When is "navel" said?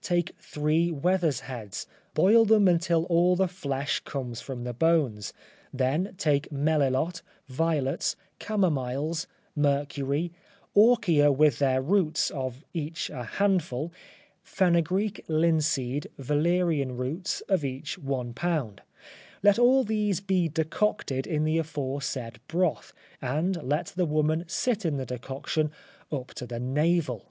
26.58-27.30